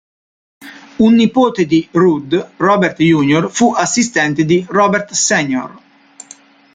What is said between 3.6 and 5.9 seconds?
assistente di Robert Sr.